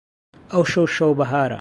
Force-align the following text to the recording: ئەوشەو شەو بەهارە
ئەوشەو 0.53 0.87
شەو 0.95 1.11
بەهارە 1.19 1.49